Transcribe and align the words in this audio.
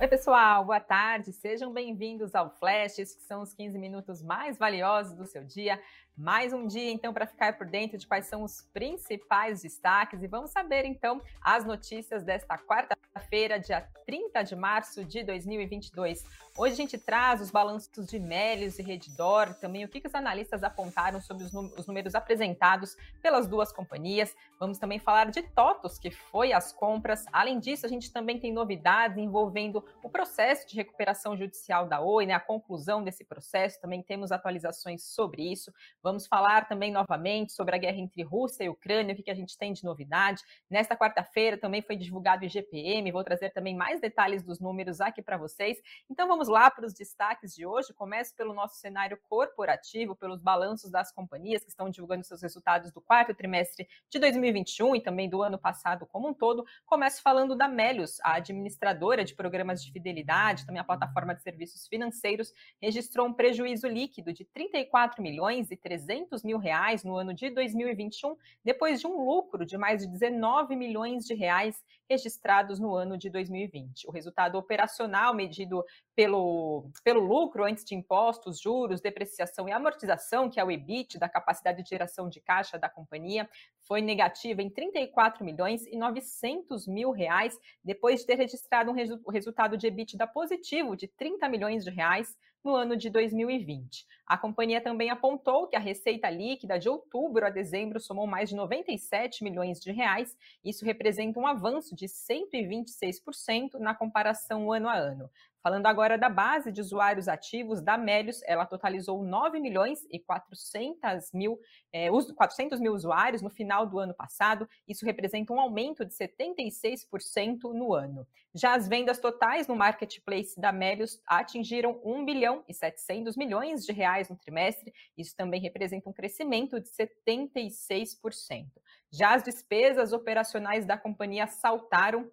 Oi, 0.00 0.06
pessoal, 0.06 0.64
boa 0.64 0.78
tarde. 0.78 1.32
Sejam 1.32 1.72
bem-vindos 1.72 2.32
ao 2.32 2.48
Flash, 2.48 2.94
que 2.94 3.04
são 3.04 3.42
os 3.42 3.52
15 3.52 3.76
minutos 3.80 4.22
mais 4.22 4.56
valiosos 4.56 5.12
do 5.12 5.26
seu 5.26 5.42
dia. 5.42 5.82
Mais 6.20 6.52
um 6.52 6.66
dia, 6.66 6.90
então, 6.90 7.14
para 7.14 7.28
ficar 7.28 7.56
por 7.56 7.64
dentro 7.64 7.96
de 7.96 8.04
quais 8.04 8.26
são 8.26 8.42
os 8.42 8.62
principais 8.74 9.62
destaques 9.62 10.20
e 10.20 10.26
vamos 10.26 10.50
saber, 10.50 10.84
então, 10.84 11.22
as 11.40 11.64
notícias 11.64 12.24
desta 12.24 12.58
quarta-feira, 12.58 13.60
dia 13.60 13.88
30 14.04 14.42
de 14.42 14.56
março 14.56 15.04
de 15.04 15.22
2022. 15.22 16.24
Hoje 16.56 16.72
a 16.72 16.76
gente 16.76 16.98
traz 16.98 17.40
os 17.40 17.52
balanços 17.52 18.04
de 18.04 18.18
Melios 18.18 18.80
e 18.80 18.82
Redditor, 18.82 19.54
também 19.60 19.84
o 19.84 19.88
que, 19.88 20.02
os 20.04 20.12
analistas 20.12 20.64
apontaram 20.64 21.20
sobre 21.20 21.44
os, 21.44 21.54
os 21.54 21.86
números 21.86 22.16
apresentados 22.16 22.96
pelas 23.22 23.46
duas 23.46 23.70
companhias. 23.70 24.34
Vamos 24.58 24.76
também 24.76 24.98
falar 24.98 25.30
de 25.30 25.40
TOTOS, 25.42 26.00
que 26.00 26.10
foi 26.10 26.52
às 26.52 26.72
compras. 26.72 27.26
Além 27.32 27.60
disso, 27.60 27.86
a 27.86 27.88
gente 27.88 28.12
também 28.12 28.40
tem 28.40 28.52
novidades 28.52 29.18
envolvendo 29.18 29.84
o 30.02 30.08
processo 30.08 30.66
de 30.66 30.74
recuperação 30.74 31.36
judicial 31.36 31.86
da 31.86 32.00
Oi, 32.00 32.26
né, 32.26 32.34
a 32.34 32.40
conclusão 32.40 33.04
desse 33.04 33.22
processo. 33.22 33.80
Também 33.80 34.02
temos 34.02 34.32
atualizações 34.32 35.04
sobre 35.04 35.52
isso. 35.52 35.72
Vamos 36.08 36.26
falar 36.26 36.66
também 36.66 36.90
novamente 36.90 37.52
sobre 37.52 37.76
a 37.76 37.78
guerra 37.78 37.98
entre 37.98 38.22
Rússia 38.22 38.64
e 38.64 38.68
Ucrânia, 38.70 39.12
o 39.12 39.16
que, 39.16 39.24
que 39.24 39.30
a 39.30 39.34
gente 39.34 39.58
tem 39.58 39.74
de 39.74 39.84
novidade. 39.84 40.42
Nesta 40.70 40.96
quarta-feira 40.96 41.58
também 41.58 41.82
foi 41.82 41.96
divulgado 41.96 42.44
o 42.44 42.46
IGPM, 42.46 43.12
vou 43.12 43.22
trazer 43.22 43.50
também 43.50 43.76
mais 43.76 44.00
detalhes 44.00 44.42
dos 44.42 44.58
números 44.58 45.02
aqui 45.02 45.20
para 45.20 45.36
vocês. 45.36 45.76
Então 46.08 46.26
vamos 46.26 46.48
lá 46.48 46.70
para 46.70 46.86
os 46.86 46.94
destaques 46.94 47.54
de 47.54 47.66
hoje. 47.66 47.92
Começo 47.92 48.34
pelo 48.34 48.54
nosso 48.54 48.76
cenário 48.76 49.18
corporativo, 49.28 50.16
pelos 50.16 50.40
balanços 50.40 50.90
das 50.90 51.12
companhias 51.12 51.62
que 51.62 51.68
estão 51.68 51.90
divulgando 51.90 52.24
seus 52.24 52.40
resultados 52.40 52.90
do 52.90 53.02
quarto 53.02 53.34
trimestre 53.34 53.86
de 54.08 54.18
2021 54.18 54.96
e 54.96 55.02
também 55.02 55.28
do 55.28 55.42
ano 55.42 55.58
passado 55.58 56.06
como 56.06 56.26
um 56.26 56.32
todo. 56.32 56.64
Começo 56.86 57.20
falando 57.20 57.54
da 57.54 57.68
Melius, 57.68 58.18
a 58.22 58.36
administradora 58.36 59.26
de 59.26 59.34
programas 59.34 59.84
de 59.84 59.92
fidelidade, 59.92 60.64
também 60.64 60.80
a 60.80 60.84
plataforma 60.84 61.34
de 61.34 61.42
serviços 61.42 61.86
financeiros, 61.86 62.54
registrou 62.80 63.26
um 63.26 63.34
prejuízo 63.34 63.86
líquido 63.86 64.32
de 64.32 64.46
34 64.46 65.22
milhões 65.22 65.70
e 65.70 65.76
300 65.76 65.97
300 65.98 66.44
mil 66.44 66.58
reais 66.58 67.02
no 67.02 67.16
ano 67.16 67.34
de 67.34 67.50
2021, 67.50 68.36
depois 68.64 69.00
de 69.00 69.06
um 69.06 69.24
lucro 69.24 69.66
de 69.66 69.76
mais 69.76 70.02
de 70.02 70.08
19 70.08 70.76
milhões 70.76 71.24
de 71.24 71.34
reais 71.34 71.82
registrados 72.08 72.78
no 72.78 72.94
ano 72.94 73.18
de 73.18 73.28
2020. 73.28 74.06
O 74.06 74.12
resultado 74.12 74.56
operacional 74.56 75.34
medido 75.34 75.84
pelo, 76.14 76.88
pelo 77.02 77.20
lucro 77.20 77.64
antes 77.64 77.84
de 77.84 77.94
impostos, 77.94 78.60
juros, 78.60 79.00
depreciação 79.00 79.68
e 79.68 79.72
amortização, 79.72 80.48
que 80.48 80.60
é 80.60 80.64
o 80.64 80.70
EBIT, 80.70 81.18
da 81.18 81.28
capacidade 81.28 81.82
de 81.82 81.88
geração 81.88 82.28
de 82.28 82.40
caixa 82.40 82.78
da 82.78 82.88
companhia, 82.88 83.48
foi 83.80 84.00
negativa 84.00 84.62
em 84.62 84.70
34 84.70 85.44
milhões 85.44 85.86
e 85.86 85.96
900 85.96 86.86
mil 86.86 87.10
reais, 87.10 87.58
depois 87.82 88.20
de 88.20 88.26
ter 88.26 88.36
registrado 88.36 88.90
um 88.90 88.94
resu 88.94 89.20
resultado 89.30 89.76
de 89.76 89.86
EBITDA 89.86 90.26
positivo 90.26 90.96
de 90.96 91.08
30 91.08 91.48
milhões 91.48 91.84
de 91.84 91.90
reais 91.90 92.36
no 92.64 92.74
ano 92.74 92.96
de 92.96 93.08
2020. 93.10 94.06
A 94.28 94.36
companhia 94.36 94.78
também 94.78 95.08
apontou 95.08 95.66
que 95.66 95.74
a 95.74 95.80
receita 95.80 96.28
líquida 96.28 96.78
de 96.78 96.86
outubro 96.86 97.46
a 97.46 97.48
dezembro 97.48 97.98
somou 97.98 98.26
mais 98.26 98.50
de 98.50 98.56
97 98.56 99.42
milhões 99.42 99.80
de 99.80 99.90
reais. 99.90 100.36
Isso 100.62 100.84
representa 100.84 101.40
um 101.40 101.46
avanço 101.46 101.96
de 101.96 102.06
126% 102.06 103.78
na 103.78 103.94
comparação 103.94 104.70
ano 104.70 104.86
a 104.86 104.94
ano. 104.94 105.30
Falando 105.62 105.86
agora 105.86 106.16
da 106.16 106.30
base 106.30 106.72
de 106.72 106.80
usuários 106.80 107.28
ativos 107.28 107.82
da 107.82 107.98
Melius, 107.98 108.40
ela 108.46 108.64
totalizou 108.64 109.22
9 109.22 109.60
milhões 109.60 110.06
e 110.10 110.18
400 110.18 111.30
mil, 111.34 111.60
é, 111.92 112.08
400 112.08 112.80
mil 112.80 112.94
usuários 112.94 113.42
no 113.42 113.50
final 113.50 113.84
do 113.84 113.98
ano 113.98 114.14
passado. 114.14 114.68
Isso 114.86 115.04
representa 115.04 115.52
um 115.52 115.60
aumento 115.60 116.06
de 116.06 116.14
76% 116.14 117.72
no 117.74 117.92
ano. 117.92 118.26
Já 118.54 118.74
as 118.74 118.88
vendas 118.88 119.18
totais 119.18 119.68
no 119.68 119.76
marketplace 119.76 120.58
da 120.58 120.72
Melius 120.72 121.20
atingiram 121.26 122.00
1 122.02 122.24
bilhão 122.24 122.64
e 122.66 122.72
700 122.72 123.36
milhões 123.36 123.84
de 123.84 123.92
reais 123.92 124.17
no 124.28 124.36
trimestre. 124.36 124.92
Isso 125.16 125.36
também 125.36 125.60
representa 125.60 126.08
um 126.08 126.12
crescimento 126.12 126.80
de 126.80 126.88
76%. 126.88 128.66
Já 129.12 129.34
as 129.34 129.42
despesas 129.42 130.12
operacionais 130.12 130.86
da 130.86 130.96
companhia 130.96 131.46
saltaram 131.46 132.30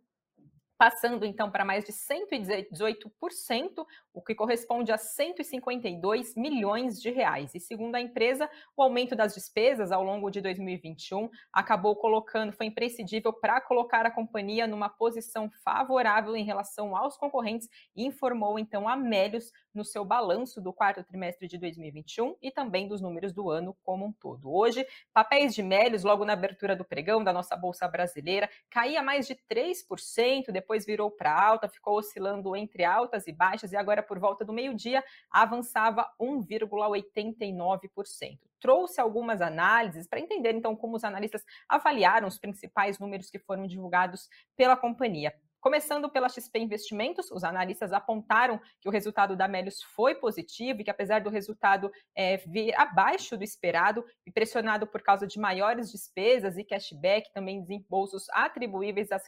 passando 0.78 1.26
então 1.26 1.50
para 1.50 1.66
mais 1.66 1.86
de 1.86 1.92
118%, 1.92 3.86
o 4.14 4.22
que 4.22 4.36
corresponde 4.36 4.92
a 4.92 4.98
152 4.98 6.36
milhões 6.36 7.02
de 7.02 7.10
reais. 7.10 7.56
E 7.56 7.60
segundo 7.60 7.96
a 7.96 8.02
empresa, 8.02 8.50
o 8.76 8.84
aumento 8.84 9.16
das 9.16 9.34
despesas 9.34 9.92
ao 9.92 10.04
longo 10.04 10.30
de 10.30 10.42
2021 10.42 11.30
acabou 11.52 11.96
colocando, 11.96 12.52
foi 12.52 12.66
imprescindível 12.66 13.32
para 13.32 13.62
colocar 13.62 14.06
a 14.06 14.12
companhia 14.12 14.68
numa 14.68 14.90
posição 14.90 15.50
favorável 15.64 16.36
em 16.36 16.44
relação 16.44 16.96
aos 16.96 17.18
concorrentes, 17.18 17.70
informou 17.96 18.60
então 18.60 18.88
a 18.88 18.96
Melius 18.96 19.52
no 19.76 19.86
seu 19.86 20.06
balanço 20.06 20.62
do 20.62 20.74
quarto 20.74 21.04
trimestre 21.04 21.48
de 21.48 21.58
2021 21.58 22.36
e 22.42 22.50
também 22.50 22.88
dos 22.88 23.02
números 23.02 23.34
do 23.34 23.52
ano 23.52 23.76
como 23.84 24.06
um 24.06 24.12
todo. 24.12 24.52
Hoje, 24.52 24.88
papéis 25.14 25.54
de 25.54 25.62
Melius, 25.62 26.04
logo 26.04 26.26
na 26.26 26.34
abertura 26.34 26.76
do 26.76 26.84
pregão 26.86 27.24
da 27.24 27.32
nossa 27.34 27.56
bolsa 27.56 27.88
brasileira, 27.88 28.50
caía 28.70 29.04
mais 29.04 29.28
de 29.28 29.36
3%, 29.36 30.52
depois 30.52 30.86
virou 30.86 31.12
para 31.12 31.40
alta, 31.40 31.68
ficou 31.68 31.98
oscilando 31.98 32.56
entre 32.56 32.84
altas 32.84 33.28
e 33.28 33.32
baixas 33.32 33.74
e 33.74 33.76
agora 33.76 34.02
por 34.02 34.18
volta 34.18 34.44
do 34.46 34.54
meio-dia 34.54 35.04
avançava 35.30 36.10
1,89%. 36.20 38.40
Trouxe 38.60 39.00
algumas 39.02 39.42
análises 39.42 40.08
para 40.08 40.20
entender 40.20 40.54
então 40.54 40.76
como 40.76 40.96
os 40.96 41.04
analistas 41.04 41.44
avaliaram 41.68 42.28
os 42.28 42.40
principais 42.40 42.98
números 42.98 43.30
que 43.30 43.38
foram 43.38 43.68
divulgados 43.68 44.30
pela 44.56 44.78
companhia. 44.78 45.34
Começando 45.66 46.08
pela 46.08 46.30
XP 46.30 46.60
Investimentos, 46.60 47.32
os 47.32 47.44
analistas 47.44 47.92
apontaram 47.92 48.62
que 48.80 48.88
o 48.88 48.92
resultado 48.92 49.36
da 49.36 49.48
Melius 49.48 49.82
foi 49.82 50.14
positivo 50.14 50.80
e 50.80 50.84
que, 50.84 50.92
apesar 50.92 51.22
do 51.22 51.30
resultado 51.32 51.92
é, 52.16 52.38
vir 52.38 52.80
abaixo 52.80 53.36
do 53.36 53.44
esperado 53.44 54.06
e 54.28 54.32
pressionado 54.32 54.86
por 54.86 55.02
causa 55.02 55.26
de 55.26 55.40
maiores 55.40 55.92
despesas 55.92 56.56
e 56.56 56.64
cashback, 56.64 57.34
também 57.34 57.64
desembolsos 57.64 58.30
atribuíveis 58.30 59.12
às, 59.12 59.24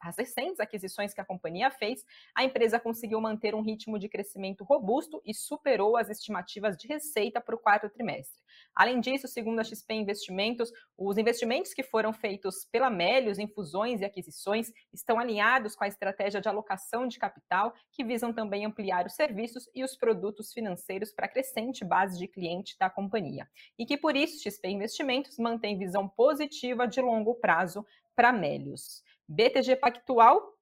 às 0.00 0.16
recentes 0.18 0.58
aquisições 0.58 1.14
que 1.14 1.20
a 1.20 1.24
companhia 1.24 1.70
fez, 1.70 2.04
a 2.34 2.42
empresa 2.42 2.80
conseguiu 2.80 3.20
manter 3.20 3.54
um 3.54 3.62
ritmo 3.62 4.00
de 4.00 4.08
crescimento 4.08 4.64
robusto 4.64 5.22
e 5.24 5.32
superou 5.32 5.96
as 5.96 6.10
estimativas 6.10 6.76
de 6.76 6.88
receita 6.88 7.40
para 7.40 7.54
o 7.54 7.58
quarto 7.58 7.88
trimestre. 7.88 8.42
Além 8.74 8.98
disso, 8.98 9.28
segundo 9.28 9.60
a 9.60 9.64
XP 9.64 9.94
Investimentos, 9.94 10.72
os 10.96 11.18
investimentos 11.18 11.72
que 11.72 11.84
foram 11.84 12.12
feitos 12.12 12.64
pela 12.64 12.90
Melius 12.90 13.38
em 13.38 13.46
fusões 13.46 14.00
e 14.00 14.04
aquisições 14.04 14.72
estão 14.92 15.20
alinhados 15.20 15.67
com 15.74 15.84
a 15.84 15.88
estratégia 15.88 16.40
de 16.40 16.48
alocação 16.48 17.06
de 17.06 17.18
capital, 17.18 17.74
que 17.92 18.04
visam 18.04 18.32
também 18.32 18.64
ampliar 18.64 19.06
os 19.06 19.14
serviços 19.14 19.68
e 19.74 19.82
os 19.82 19.96
produtos 19.96 20.52
financeiros 20.52 21.12
para 21.12 21.26
a 21.26 21.28
crescente 21.28 21.84
base 21.84 22.18
de 22.18 22.28
cliente 22.28 22.76
da 22.78 22.90
companhia. 22.90 23.48
E 23.78 23.86
que 23.86 23.96
por 23.96 24.16
isso 24.16 24.42
XP 24.42 24.68
Investimentos 24.68 25.38
mantém 25.38 25.78
visão 25.78 26.08
positiva 26.08 26.86
de 26.86 27.00
longo 27.00 27.34
prazo 27.34 27.86
para 28.14 28.32
Melius. 28.32 29.02
BTG 29.28 29.76
Pactual 29.76 30.54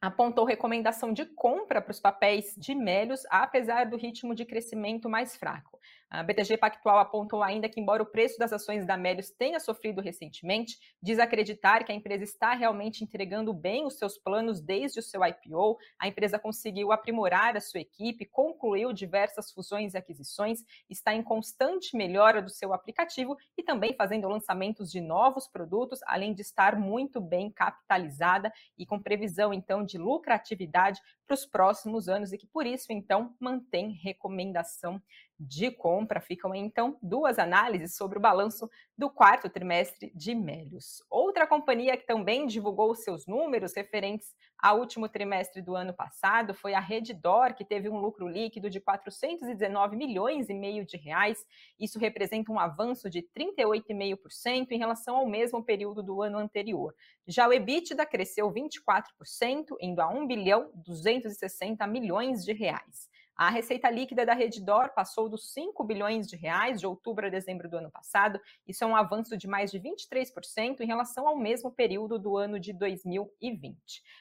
apontou 0.00 0.44
recomendação 0.44 1.12
de 1.12 1.26
compra 1.26 1.82
para 1.82 1.90
os 1.90 2.00
papéis 2.00 2.54
de 2.56 2.74
Melius, 2.74 3.22
apesar 3.28 3.84
do 3.84 3.96
ritmo 3.96 4.34
de 4.34 4.46
crescimento 4.46 5.08
mais 5.08 5.36
fraco. 5.36 5.78
A 6.10 6.24
BTG 6.24 6.56
Pactual 6.56 6.98
apontou 6.98 7.40
ainda 7.40 7.68
que, 7.68 7.80
embora 7.80 8.02
o 8.02 8.06
preço 8.06 8.36
das 8.36 8.52
ações 8.52 8.84
da 8.84 8.96
Melius 8.96 9.30
tenha 9.30 9.60
sofrido 9.60 10.00
recentemente, 10.00 10.76
diz 11.00 11.20
acreditar 11.20 11.84
que 11.84 11.92
a 11.92 11.94
empresa 11.94 12.24
está 12.24 12.52
realmente 12.52 13.04
entregando 13.04 13.54
bem 13.54 13.86
os 13.86 13.96
seus 13.96 14.18
planos 14.18 14.60
desde 14.60 14.98
o 14.98 15.02
seu 15.04 15.24
IPO. 15.24 15.78
A 16.00 16.08
empresa 16.08 16.36
conseguiu 16.36 16.90
aprimorar 16.90 17.56
a 17.56 17.60
sua 17.60 17.78
equipe, 17.78 18.26
concluiu 18.26 18.92
diversas 18.92 19.52
fusões 19.52 19.94
e 19.94 19.98
aquisições, 19.98 20.64
está 20.88 21.14
em 21.14 21.22
constante 21.22 21.96
melhora 21.96 22.42
do 22.42 22.50
seu 22.50 22.74
aplicativo 22.74 23.36
e 23.56 23.62
também 23.62 23.94
fazendo 23.94 24.28
lançamentos 24.28 24.90
de 24.90 25.00
novos 25.00 25.46
produtos, 25.46 26.00
além 26.08 26.34
de 26.34 26.42
estar 26.42 26.76
muito 26.76 27.20
bem 27.20 27.52
capitalizada 27.52 28.52
e 28.76 28.84
com 28.84 29.00
previsão, 29.00 29.54
então, 29.54 29.84
de 29.84 29.96
lucratividade 29.96 31.00
para 31.24 31.34
os 31.34 31.46
próximos 31.46 32.08
anos 32.08 32.32
e 32.32 32.38
que, 32.38 32.48
por 32.48 32.66
isso, 32.66 32.86
então, 32.90 33.32
mantém 33.38 33.92
recomendação 34.02 35.00
de 35.40 35.70
compra. 35.70 36.20
Ficam 36.20 36.54
então 36.54 36.98
duas 37.02 37.38
análises 37.38 37.96
sobre 37.96 38.18
o 38.18 38.20
balanço 38.20 38.68
do 38.96 39.08
quarto 39.08 39.48
trimestre 39.48 40.12
de 40.14 40.34
Melius. 40.34 41.02
Outra 41.08 41.46
companhia 41.46 41.96
que 41.96 42.06
também 42.06 42.46
divulgou 42.46 42.94
seus 42.94 43.26
números 43.26 43.72
referentes 43.74 44.34
ao 44.58 44.78
último 44.78 45.08
trimestre 45.08 45.62
do 45.62 45.74
ano 45.74 45.94
passado 45.94 46.52
foi 46.52 46.74
a 46.74 46.80
Reddor, 46.80 47.54
que 47.54 47.64
teve 47.64 47.88
um 47.88 47.98
lucro 47.98 48.28
líquido 48.28 48.68
de 48.68 48.78
419 48.78 49.96
milhões 49.96 50.50
e 50.50 50.54
meio 50.54 50.84
de 50.84 50.98
reais. 50.98 51.38
Isso 51.78 51.98
representa 51.98 52.52
um 52.52 52.58
avanço 52.58 53.08
de 53.08 53.22
38,5% 53.22 54.66
em 54.70 54.78
relação 54.78 55.16
ao 55.16 55.26
mesmo 55.26 55.64
período 55.64 56.02
do 56.02 56.20
ano 56.20 56.36
anterior. 56.36 56.94
Já 57.26 57.48
o 57.48 57.52
EBITDA 57.52 58.04
cresceu 58.04 58.52
24%, 58.52 59.76
indo 59.80 60.02
a 60.02 60.08
1 60.08 60.26
bilhão 60.26 60.70
260 60.74 61.86
milhões 61.86 62.44
de 62.44 62.52
reais. 62.52 63.08
A 63.40 63.48
receita 63.48 63.88
líquida 63.88 64.26
da 64.26 64.34
Redditor 64.34 64.92
passou 64.94 65.26
dos 65.26 65.50
5 65.54 65.82
bilhões 65.82 66.28
de 66.28 66.36
reais 66.36 66.78
de 66.78 66.86
outubro 66.86 67.26
a 67.26 67.30
dezembro 67.30 67.70
do 67.70 67.78
ano 67.78 67.90
passado. 67.90 68.38
Isso 68.68 68.84
é 68.84 68.86
um 68.86 68.94
avanço 68.94 69.34
de 69.34 69.48
mais 69.48 69.70
de 69.70 69.80
23% 69.80 70.80
em 70.80 70.86
relação 70.86 71.26
ao 71.26 71.38
mesmo 71.38 71.72
período 71.72 72.18
do 72.18 72.36
ano 72.36 72.60
de 72.60 72.74
2020. 72.74 73.78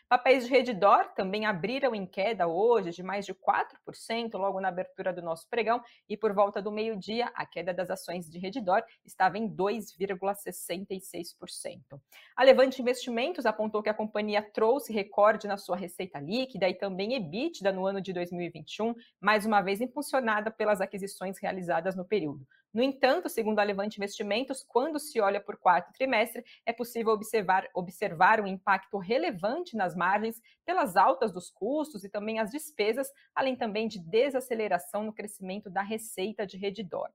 Papéis 0.07 0.45
de 0.45 0.49
Redditor 0.49 1.09
também 1.15 1.45
abriram 1.45 1.93
em 1.93 2.05
queda 2.05 2.47
hoje 2.47 2.91
de 2.91 3.03
mais 3.03 3.25
de 3.25 3.33
4% 3.33 4.35
logo 4.35 4.61
na 4.61 4.69
abertura 4.69 5.11
do 5.11 5.21
nosso 5.21 5.49
pregão 5.49 5.83
e 6.07 6.15
por 6.15 6.33
volta 6.33 6.61
do 6.61 6.71
meio-dia 6.71 7.29
a 7.35 7.45
queda 7.45 7.73
das 7.73 7.89
ações 7.89 8.29
de 8.29 8.39
Redditor 8.39 8.81
estava 9.03 9.37
em 9.37 9.53
2,66%. 9.53 11.99
A 12.37 12.43
Levante 12.45 12.81
Investimentos 12.81 13.45
apontou 13.45 13.83
que 13.83 13.89
a 13.89 13.93
companhia 13.93 14.41
trouxe 14.41 14.93
recorde 14.93 15.45
na 15.45 15.57
sua 15.57 15.75
receita 15.75 16.19
líquida 16.19 16.69
e 16.69 16.73
também 16.73 17.15
EBITDA 17.15 17.73
no 17.73 17.85
ano 17.85 17.99
de 17.99 18.13
2021 18.13 18.95
mais 19.19 19.45
uma 19.45 19.61
vez 19.61 19.81
impulsionada 19.81 20.51
pelas 20.51 20.81
aquisições 20.81 21.37
realizadas 21.39 21.95
no 21.95 22.05
período. 22.05 22.45
No 22.73 22.83
entanto, 22.83 23.27
segundo 23.27 23.59
a 23.59 23.63
Levante 23.63 23.97
Investimentos, 23.97 24.63
quando 24.67 24.99
se 24.99 25.19
olha 25.19 25.41
por 25.41 25.57
quarto 25.57 25.91
trimestre, 25.91 26.43
é 26.65 26.71
possível 26.71 27.13
observar, 27.13 27.67
observar 27.73 28.39
um 28.39 28.45
impacto 28.47 28.97
relevante 28.99 29.75
nas 29.75 29.95
margens 29.95 30.39
pelas 30.63 30.95
altas 30.95 31.31
dos 31.31 31.49
custos 31.49 32.03
e 32.03 32.09
também 32.09 32.39
as 32.39 32.51
despesas, 32.51 33.11
além 33.33 33.55
também 33.55 33.87
de 33.87 33.99
desaceleração 33.99 35.03
no 35.03 35.13
crescimento 35.13 35.69
da 35.69 35.81
receita 35.81 36.45
de 36.45 36.57
Redditor. 36.57 37.09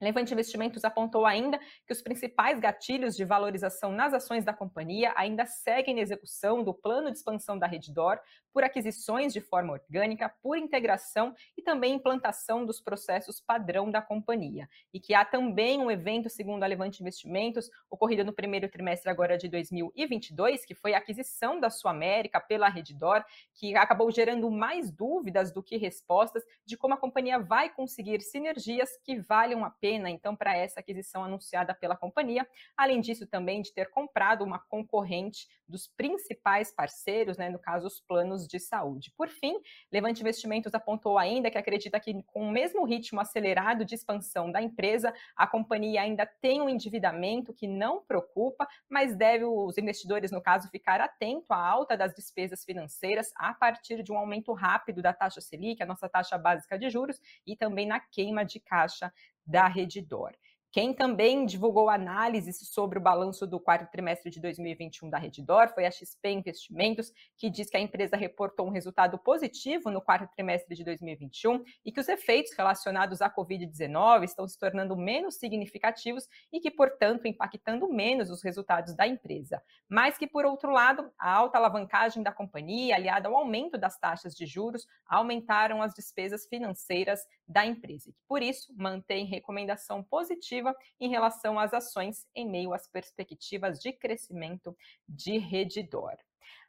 Levante 0.00 0.32
Investimentos 0.32 0.84
apontou 0.84 1.26
ainda 1.26 1.58
que 1.84 1.92
os 1.92 2.00
principais 2.00 2.60
gatilhos 2.60 3.16
de 3.16 3.24
valorização 3.24 3.90
nas 3.90 4.14
ações 4.14 4.44
da 4.44 4.52
companhia 4.52 5.12
ainda 5.16 5.44
seguem 5.44 5.96
na 5.96 6.00
execução 6.00 6.62
do 6.62 6.72
plano 6.72 7.10
de 7.10 7.18
expansão 7.18 7.58
da 7.58 7.66
Reddor 7.66 8.20
por 8.52 8.62
aquisições 8.62 9.32
de 9.32 9.40
forma 9.40 9.72
orgânica, 9.72 10.32
por 10.40 10.56
integração 10.56 11.34
e 11.56 11.62
também 11.62 11.94
implantação 11.94 12.64
dos 12.64 12.80
processos 12.80 13.40
padrão 13.40 13.90
da 13.90 14.00
companhia. 14.00 14.68
E 14.94 15.00
que 15.00 15.14
há 15.14 15.24
também 15.24 15.80
um 15.80 15.90
evento, 15.90 16.30
segundo 16.30 16.62
a 16.62 16.66
Levante 16.66 17.00
Investimentos, 17.02 17.68
ocorrido 17.90 18.24
no 18.24 18.32
primeiro 18.32 18.68
trimestre 18.68 19.10
agora 19.10 19.36
de 19.36 19.48
2022, 19.48 20.64
que 20.64 20.74
foi 20.74 20.94
a 20.94 20.98
aquisição 20.98 21.58
da 21.58 21.70
Sul 21.70 21.90
América 21.90 22.40
pela 22.40 22.68
Reddor, 22.68 23.24
que 23.52 23.74
acabou 23.74 24.10
gerando 24.12 24.48
mais 24.50 24.90
dúvidas 24.92 25.52
do 25.52 25.62
que 25.62 25.76
respostas 25.76 26.44
de 26.64 26.76
como 26.76 26.94
a 26.94 26.98
companhia 26.98 27.38
vai 27.38 27.68
conseguir 27.68 28.20
sinergias 28.20 28.96
que 29.04 29.18
valham 29.18 29.64
a 29.64 29.70
pena 29.70 29.87
pena, 29.88 30.10
então, 30.10 30.36
para 30.36 30.54
essa 30.54 30.80
aquisição 30.80 31.24
anunciada 31.24 31.74
pela 31.74 31.96
companhia. 31.96 32.46
Além 32.76 33.00
disso, 33.00 33.26
também 33.26 33.62
de 33.62 33.72
ter 33.72 33.88
comprado 33.88 34.44
uma 34.44 34.58
concorrente 34.58 35.48
dos 35.66 35.86
principais 35.86 36.70
parceiros, 36.70 37.38
né, 37.38 37.48
no 37.48 37.58
caso, 37.58 37.86
os 37.86 37.98
planos 38.00 38.46
de 38.46 38.60
saúde. 38.60 39.10
Por 39.16 39.28
fim, 39.28 39.58
Levante 39.90 40.20
Investimentos 40.20 40.74
apontou 40.74 41.16
ainda 41.16 41.50
que 41.50 41.56
acredita 41.56 41.98
que, 41.98 42.22
com 42.24 42.42
o 42.42 42.50
mesmo 42.50 42.84
ritmo 42.84 43.18
acelerado 43.18 43.82
de 43.82 43.94
expansão 43.94 44.52
da 44.52 44.60
empresa, 44.60 45.12
a 45.34 45.46
companhia 45.46 46.02
ainda 46.02 46.26
tem 46.26 46.60
um 46.60 46.68
endividamento 46.68 47.54
que 47.54 47.66
não 47.66 48.02
preocupa, 48.02 48.68
mas 48.90 49.16
deve 49.16 49.44
os 49.44 49.78
investidores, 49.78 50.30
no 50.30 50.42
caso, 50.42 50.68
ficar 50.68 51.00
atento 51.00 51.50
à 51.50 51.66
alta 51.66 51.96
das 51.96 52.14
despesas 52.14 52.62
financeiras 52.62 53.30
a 53.36 53.54
partir 53.54 54.02
de 54.02 54.12
um 54.12 54.18
aumento 54.18 54.52
rápido 54.52 55.00
da 55.00 55.14
taxa 55.14 55.40
Selic, 55.40 55.82
a 55.82 55.86
nossa 55.86 56.08
taxa 56.10 56.36
básica 56.36 56.78
de 56.78 56.90
juros, 56.90 57.18
e 57.46 57.56
também 57.56 57.86
na 57.86 58.00
queima 58.00 58.44
de 58.44 58.60
caixa 58.60 59.12
da 59.48 59.66
Redditor. 59.68 60.32
Quem 60.70 60.92
também 60.92 61.46
divulgou 61.46 61.88
análises 61.88 62.58
sobre 62.68 62.98
o 62.98 63.00
balanço 63.00 63.46
do 63.46 63.58
quarto 63.58 63.90
trimestre 63.90 64.30
de 64.30 64.38
2021 64.38 65.08
da 65.08 65.16
Reddor 65.16 65.72
foi 65.72 65.86
a 65.86 65.90
XP 65.90 66.28
Investimentos, 66.28 67.10
que 67.38 67.48
diz 67.48 67.70
que 67.70 67.78
a 67.78 67.80
empresa 67.80 68.18
reportou 68.18 68.66
um 68.66 68.70
resultado 68.70 69.18
positivo 69.18 69.90
no 69.90 70.02
quarto 70.02 70.30
trimestre 70.34 70.76
de 70.76 70.84
2021 70.84 71.64
e 71.86 71.90
que 71.90 71.98
os 71.98 72.06
efeitos 72.06 72.52
relacionados 72.52 73.22
à 73.22 73.30
Covid-19 73.30 74.24
estão 74.24 74.46
se 74.46 74.58
tornando 74.58 74.94
menos 74.94 75.36
significativos 75.36 76.28
e 76.52 76.60
que, 76.60 76.70
portanto, 76.70 77.26
impactando 77.26 77.88
menos 77.88 78.28
os 78.28 78.42
resultados 78.42 78.94
da 78.94 79.06
empresa. 79.06 79.62
Mas 79.88 80.18
que, 80.18 80.26
por 80.26 80.44
outro 80.44 80.70
lado, 80.70 81.10
a 81.18 81.32
alta 81.32 81.56
alavancagem 81.56 82.22
da 82.22 82.30
companhia, 82.30 82.94
aliada 82.94 83.26
ao 83.26 83.36
aumento 83.36 83.78
das 83.78 83.98
taxas 83.98 84.34
de 84.34 84.44
juros, 84.44 84.86
aumentaram 85.06 85.80
as 85.80 85.94
despesas 85.94 86.46
financeiras 86.46 87.20
da 87.46 87.64
empresa 87.64 88.10
e 88.10 88.12
que, 88.12 88.20
por 88.28 88.42
isso, 88.42 88.74
mantém 88.76 89.24
recomendação 89.24 90.02
positiva 90.02 90.57
em 91.00 91.08
relação 91.08 91.58
às 91.58 91.74
ações 91.74 92.26
em 92.34 92.48
meio 92.48 92.72
às 92.72 92.88
perspectivas 92.88 93.78
de 93.78 93.92
crescimento 93.92 94.76
de 95.08 95.38
Redditor. 95.38 96.16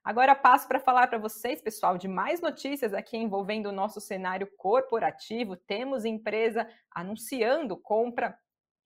Agora 0.03 0.33
passo 0.35 0.67
para 0.67 0.79
falar 0.79 1.07
para 1.07 1.19
vocês, 1.19 1.61
pessoal, 1.61 1.97
de 1.97 2.07
mais 2.07 2.41
notícias 2.41 2.93
aqui 2.93 3.17
envolvendo 3.17 3.67
o 3.67 3.71
nosso 3.71 3.99
cenário 3.99 4.49
corporativo. 4.57 5.55
Temos 5.55 6.05
empresa 6.05 6.67
anunciando 6.91 7.77
compra 7.77 8.37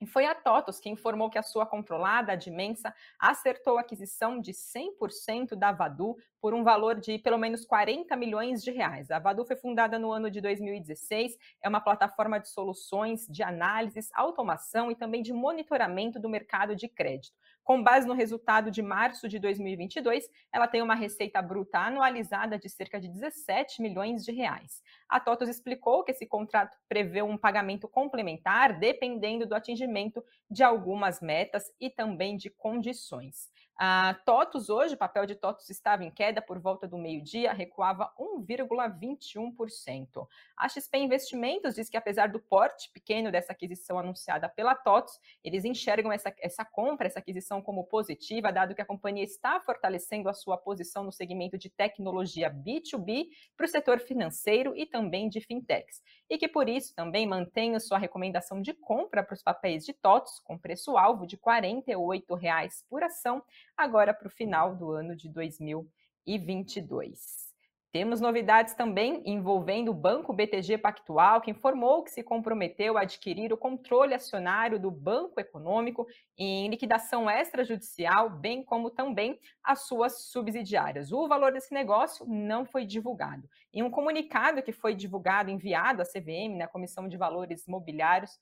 e 0.04 0.06
foi 0.06 0.26
a 0.26 0.36
TOTOS 0.36 0.82
que 0.82 0.90
informou 0.90 1.30
que 1.30 1.38
a 1.38 1.44
sua 1.44 1.66
controlada, 1.66 2.34
a 2.34 2.36
Dimensa, 2.36 2.94
acertou 3.18 3.78
a 3.78 3.82
aquisição 3.82 4.38
de 4.38 4.52
100% 4.52 5.56
da 5.56 5.72
Vadu 5.72 6.18
por 6.42 6.54
um 6.54 6.62
valor 6.62 7.00
de 7.00 7.18
pelo 7.18 7.38
menos 7.38 7.66
40 7.66 8.14
milhões 8.18 8.62
de 8.62 8.70
reais. 8.70 9.10
A 9.10 9.18
Vadu 9.18 9.46
foi 9.46 9.56
fundada 9.56 9.98
no 9.98 10.12
ano 10.12 10.30
de 10.30 10.42
2016, 10.42 11.38
é 11.62 11.70
uma 11.70 11.80
plataforma 11.80 12.38
de 12.38 12.50
soluções 12.50 13.26
de 13.28 13.42
análises, 13.42 14.10
automação 14.14 14.92
e 14.92 14.96
também 14.96 15.22
de 15.22 15.32
monitoramento 15.32 16.20
do 16.20 16.28
mercado 16.28 16.76
de 16.76 16.90
crédito. 16.90 17.38
Com 17.64 17.82
base 17.82 18.06
no 18.06 18.14
resultado 18.14 18.70
de 18.70 18.82
março 18.82 19.30
de 19.30 19.40
2022, 19.40 20.30
ela 20.52 20.68
tem 20.68 20.82
uma 20.82 20.96
receita 20.96 21.42
bruta 21.42 21.80
anualizada 21.80 22.60
de 22.60 22.68
cerca 22.68 23.00
de 23.00 23.08
17 23.08 23.82
milhões 23.82 24.26
de 24.26 24.34
reais. 24.34 24.82
A 25.08 25.18
TOTOS 25.18 25.48
explicou 25.48 26.04
que 26.04 26.12
esse 26.12 26.26
contrato 26.26 26.78
prevê 26.90 27.22
um 27.22 27.38
pagamento 27.38 27.88
complementar 27.88 28.78
dependendo 28.78 29.46
do 29.46 29.56
atingimento 29.56 30.22
de 30.50 30.62
algumas 30.62 31.22
metas 31.22 31.64
e 31.80 31.90
também 31.90 32.36
de 32.36 32.50
condições. 32.50 33.50
A 33.76 34.14
TOTUS 34.26 34.70
hoje, 34.70 34.94
o 34.94 34.98
papel 34.98 35.26
de 35.26 35.34
TOTUS 35.34 35.68
estava 35.72 36.04
em 36.04 36.12
queda 36.12 36.44
por 36.44 36.60
volta 36.60 36.88
do 36.88 36.96
meio-dia, 36.96 37.52
recuava 37.52 38.14
1,21%. 38.20 40.28
A 40.56 40.70
XP 40.70 41.00
Investimentos 41.00 41.74
diz 41.74 41.90
que 41.90 41.98
apesar 41.98 42.28
do 42.28 42.40
porte 42.40 42.92
pequeno 42.92 43.32
dessa 43.32 43.52
aquisição 43.52 43.98
anunciada 43.98 44.48
pela 44.48 44.76
TOTUS, 44.76 45.20
eles 45.44 45.66
enxergam 45.66 46.12
essa, 46.12 46.32
essa 46.40 46.64
compra, 46.64 47.08
essa 47.08 47.18
aquisição 47.18 47.64
como 47.64 47.84
positiva, 47.86 48.52
dado 48.52 48.76
que 48.76 48.82
a 48.82 48.86
companhia 48.86 49.24
está 49.24 49.60
fortalecendo 49.60 50.30
a 50.30 50.34
sua 50.34 50.56
posição 50.56 51.04
no 51.04 51.12
segmento 51.12 51.58
de 51.58 51.70
tecnologia 51.70 52.52
B2B 52.52 53.30
para 53.58 53.66
o 53.66 53.70
setor 53.70 54.00
financeiro 54.00 54.76
e 54.76 54.86
também 54.86 55.28
de 55.28 55.42
fintechs. 55.42 56.04
E 56.30 56.38
que 56.38 56.48
por 56.48 56.70
isso 56.70 56.94
também 56.94 57.26
mantém 57.26 57.76
a 57.76 57.80
sua 57.80 57.98
recomendação 57.98 58.62
de 58.62 58.74
compra 58.74 59.24
para 59.24 59.34
os 59.34 59.42
papéis 59.42 59.84
de 59.84 59.94
TOTUS 59.94 60.40
com 60.42 60.60
preço-alvo 60.60 61.26
de 61.26 61.38
R$ 61.38 61.42
48,00 61.42 62.84
por 62.88 63.04
ação 63.04 63.44
agora 63.78 64.14
para 64.14 64.28
o 64.28 64.32
final 64.32 64.76
do 64.76 64.92
ano 64.92 65.16
de 65.16 65.30
2022. 65.30 67.54
Temos 67.94 68.20
novidades 68.20 68.74
também 68.74 69.22
envolvendo 69.24 69.90
o 69.90 69.94
Banco 69.94 70.34
BTG 70.34 70.80
Pactual, 70.80 71.42
que 71.42 71.52
informou 71.52 72.04
que 72.04 72.10
se 72.10 72.24
comprometeu 72.24 72.98
a 72.98 73.02
adquirir 73.02 73.54
o 73.54 73.58
controle 73.58 74.16
acionário 74.16 74.80
do 74.80 74.90
Banco 74.90 75.40
Econômico 75.40 76.08
em 76.36 76.68
liquidação 76.70 77.30
extrajudicial, 77.30 78.32
bem 78.32 78.64
como 78.64 78.90
também 78.90 79.40
as 79.64 79.82
suas 79.82 80.24
subsidiárias. 80.24 81.12
O 81.12 81.28
valor 81.28 81.52
desse 81.52 81.72
negócio 81.72 82.26
não 82.28 82.66
foi 82.66 82.84
divulgado. 82.84 83.48
Em 83.72 83.84
um 83.84 83.92
comunicado 83.92 84.64
que 84.64 84.72
foi 84.72 84.96
divulgado, 84.96 85.52
enviado 85.52 86.02
à 86.02 86.06
CVM, 86.06 86.58
na 86.58 86.68
Comissão 86.68 87.08
de 87.08 87.16
Valores 87.16 87.68
Mobiliários, 87.68 88.40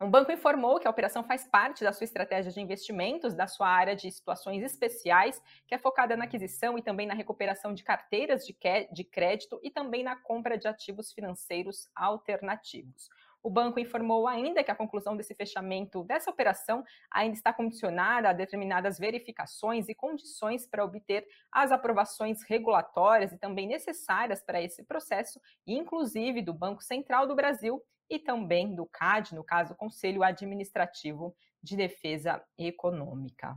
o 0.00 0.06
banco 0.06 0.30
informou 0.30 0.78
que 0.78 0.86
a 0.86 0.90
operação 0.90 1.24
faz 1.24 1.44
parte 1.44 1.82
da 1.82 1.92
sua 1.92 2.04
estratégia 2.04 2.52
de 2.52 2.60
investimentos, 2.60 3.34
da 3.34 3.48
sua 3.48 3.68
área 3.68 3.96
de 3.96 4.10
situações 4.12 4.62
especiais, 4.62 5.42
que 5.66 5.74
é 5.74 5.78
focada 5.78 6.16
na 6.16 6.24
aquisição 6.24 6.78
e 6.78 6.82
também 6.82 7.06
na 7.06 7.14
recuperação 7.14 7.74
de 7.74 7.82
carteiras 7.82 8.44
de 8.46 9.04
crédito 9.04 9.58
e 9.62 9.70
também 9.70 10.04
na 10.04 10.14
compra 10.14 10.56
de 10.56 10.68
ativos 10.68 11.12
financeiros 11.12 11.90
alternativos. 11.96 13.08
O 13.48 13.50
banco 13.50 13.80
informou 13.80 14.28
ainda 14.28 14.62
que 14.62 14.70
a 14.70 14.74
conclusão 14.74 15.16
desse 15.16 15.34
fechamento 15.34 16.04
dessa 16.04 16.30
operação 16.30 16.84
ainda 17.10 17.34
está 17.34 17.50
condicionada 17.50 18.28
a 18.28 18.34
determinadas 18.34 18.98
verificações 18.98 19.88
e 19.88 19.94
condições 19.94 20.66
para 20.66 20.84
obter 20.84 21.26
as 21.50 21.72
aprovações 21.72 22.42
regulatórias 22.42 23.32
e 23.32 23.38
também 23.38 23.66
necessárias 23.66 24.42
para 24.42 24.60
esse 24.60 24.84
processo, 24.84 25.40
inclusive 25.66 26.42
do 26.42 26.52
Banco 26.52 26.82
Central 26.82 27.26
do 27.26 27.34
Brasil 27.34 27.82
e 28.10 28.18
também 28.18 28.74
do 28.74 28.84
CAD, 28.84 29.34
no 29.34 29.42
caso, 29.42 29.74
Conselho 29.74 30.22
Administrativo 30.22 31.34
de 31.62 31.74
Defesa 31.74 32.44
Econômica. 32.58 33.56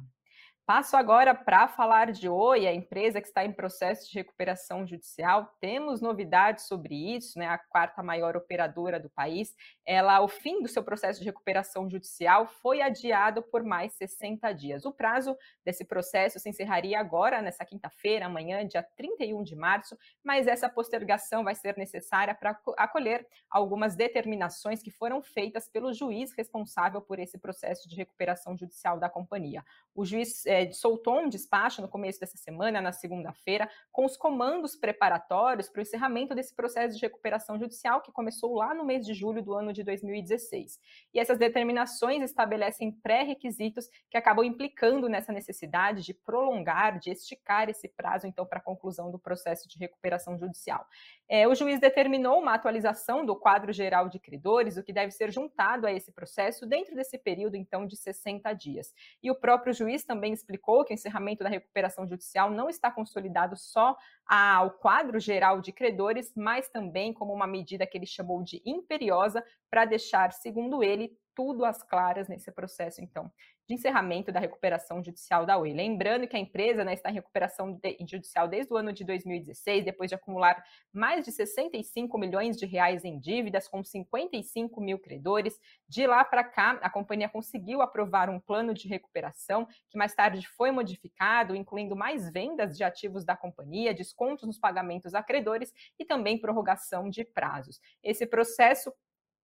Passo 0.73 0.95
agora 0.95 1.35
para 1.35 1.67
falar 1.67 2.13
de 2.13 2.29
Oi, 2.29 2.65
a 2.65 2.73
empresa 2.73 3.19
que 3.19 3.27
está 3.27 3.43
em 3.43 3.51
processo 3.51 4.09
de 4.09 4.17
recuperação 4.17 4.87
judicial. 4.87 5.53
Temos 5.59 5.99
novidades 5.99 6.65
sobre 6.65 6.95
isso, 7.13 7.37
né? 7.37 7.45
A 7.45 7.57
quarta 7.57 8.01
maior 8.01 8.37
operadora 8.37 8.97
do 8.97 9.09
país. 9.09 9.53
Ela, 9.85 10.21
o 10.21 10.29
fim 10.29 10.61
do 10.61 10.69
seu 10.69 10.81
processo 10.81 11.19
de 11.19 11.25
recuperação 11.25 11.89
judicial 11.89 12.47
foi 12.47 12.81
adiado 12.81 13.43
por 13.43 13.65
mais 13.65 13.91
60 13.95 14.49
dias. 14.53 14.85
O 14.85 14.93
prazo 14.93 15.37
desse 15.65 15.83
processo 15.83 16.39
se 16.39 16.47
encerraria 16.47 16.97
agora, 16.97 17.41
nessa 17.41 17.65
quinta-feira, 17.65 18.27
amanhã, 18.27 18.65
dia 18.65 18.81
31 18.81 19.43
de 19.43 19.57
março, 19.57 19.97
mas 20.23 20.47
essa 20.47 20.69
postergação 20.69 21.43
vai 21.43 21.53
ser 21.53 21.75
necessária 21.75 22.33
para 22.33 22.57
acolher 22.77 23.27
algumas 23.49 23.93
determinações 23.93 24.81
que 24.81 24.89
foram 24.89 25.21
feitas 25.21 25.67
pelo 25.67 25.91
juiz 25.91 26.31
responsável 26.31 27.01
por 27.01 27.19
esse 27.19 27.37
processo 27.37 27.89
de 27.89 27.97
recuperação 27.97 28.55
judicial 28.57 28.97
da 28.97 29.09
companhia. 29.09 29.65
O 29.93 30.05
juiz 30.05 30.45
é, 30.61 30.71
soltou 30.71 31.19
um 31.19 31.29
despacho 31.29 31.81
no 31.81 31.87
começo 31.87 32.19
dessa 32.19 32.37
semana, 32.37 32.81
na 32.81 32.91
segunda-feira, 32.91 33.69
com 33.91 34.05
os 34.05 34.15
comandos 34.15 34.75
preparatórios 34.75 35.69
para 35.69 35.79
o 35.79 35.81
encerramento 35.81 36.35
desse 36.35 36.55
processo 36.55 36.95
de 36.95 37.01
recuperação 37.01 37.57
judicial 37.57 38.01
que 38.01 38.11
começou 38.11 38.53
lá 38.55 38.73
no 38.73 38.85
mês 38.85 39.05
de 39.05 39.13
julho 39.13 39.41
do 39.41 39.53
ano 39.53 39.73
de 39.73 39.83
2016. 39.83 40.79
E 41.13 41.19
essas 41.19 41.37
determinações 41.37 42.21
estabelecem 42.21 42.91
pré-requisitos 42.91 43.89
que 44.09 44.17
acabam 44.17 44.45
implicando 44.45 45.09
nessa 45.09 45.31
necessidade 45.31 46.03
de 46.03 46.13
prolongar, 46.13 46.99
de 46.99 47.09
esticar 47.09 47.69
esse 47.69 47.87
prazo, 47.87 48.27
então, 48.27 48.45
para 48.45 48.59
a 48.59 48.63
conclusão 48.63 49.09
do 49.09 49.17
processo 49.17 49.67
de 49.67 49.77
recuperação 49.77 50.37
judicial. 50.37 50.85
É, 51.27 51.47
o 51.47 51.55
juiz 51.55 51.79
determinou 51.79 52.39
uma 52.39 52.53
atualização 52.53 53.25
do 53.25 53.35
quadro 53.35 53.71
geral 53.71 54.09
de 54.09 54.19
credores, 54.19 54.77
o 54.77 54.83
que 54.83 54.93
deve 54.93 55.11
ser 55.11 55.31
juntado 55.31 55.87
a 55.87 55.91
esse 55.91 56.11
processo 56.11 56.65
dentro 56.65 56.93
desse 56.93 57.17
período, 57.17 57.55
então, 57.55 57.87
de 57.87 57.95
60 57.95 58.53
dias. 58.53 58.93
E 59.23 59.31
o 59.31 59.35
próprio 59.35 59.73
juiz 59.73 60.03
também 60.03 60.33
explicou 60.41 60.83
que 60.83 60.93
o 60.93 60.95
encerramento 60.95 61.43
da 61.43 61.49
recuperação 61.49 62.07
judicial 62.07 62.51
não 62.51 62.69
está 62.69 62.91
consolidado 62.91 63.55
só 63.55 63.95
ao 64.27 64.71
quadro 64.71 65.19
geral 65.19 65.61
de 65.61 65.71
credores, 65.71 66.33
mas 66.35 66.69
também 66.69 67.13
como 67.13 67.33
uma 67.33 67.47
medida 67.47 67.85
que 67.85 67.97
ele 67.97 68.05
chamou 68.05 68.43
de 68.43 68.61
imperiosa 68.65 69.43
para 69.69 69.85
deixar, 69.85 70.31
segundo 70.33 70.83
ele, 70.83 71.17
tudo 71.35 71.65
às 71.65 71.81
claras 71.83 72.27
nesse 72.27 72.51
processo, 72.51 73.01
então, 73.01 73.31
de 73.71 73.75
encerramento 73.75 74.31
da 74.31 74.39
recuperação 74.39 75.01
judicial 75.01 75.45
da 75.45 75.57
Oi. 75.57 75.71
Lembrando 75.71 76.27
que 76.27 76.35
a 76.35 76.39
empresa 76.39 76.83
né, 76.83 76.93
está 76.93 77.09
em 77.09 77.13
recuperação 77.13 77.73
de, 77.73 77.97
judicial 78.05 78.47
desde 78.47 78.73
o 78.73 78.77
ano 78.77 78.91
de 78.91 79.05
2016, 79.05 79.85
depois 79.85 80.09
de 80.09 80.15
acumular 80.15 80.61
mais 80.91 81.23
de 81.23 81.31
65 81.31 82.17
milhões 82.17 82.57
de 82.57 82.65
reais 82.65 83.05
em 83.05 83.17
dívidas, 83.17 83.67
com 83.67 83.81
55 83.81 84.81
mil 84.81 84.99
credores. 84.99 85.57
De 85.87 86.05
lá 86.05 86.23
para 86.25 86.43
cá, 86.43 86.71
a 86.81 86.89
companhia 86.89 87.29
conseguiu 87.29 87.81
aprovar 87.81 88.29
um 88.29 88.39
plano 88.39 88.73
de 88.73 88.89
recuperação, 88.89 89.65
que 89.89 89.97
mais 89.97 90.13
tarde 90.13 90.45
foi 90.49 90.71
modificado, 90.71 91.55
incluindo 91.55 91.95
mais 91.95 92.29
vendas 92.31 92.75
de 92.75 92.83
ativos 92.83 93.23
da 93.23 93.37
companhia, 93.37 93.93
descontos 93.93 94.45
nos 94.45 94.59
pagamentos 94.59 95.15
a 95.15 95.23
credores 95.23 95.73
e 95.97 96.03
também 96.03 96.37
prorrogação 96.37 97.09
de 97.09 97.23
prazos. 97.23 97.79
Esse 98.03 98.25
processo 98.25 98.93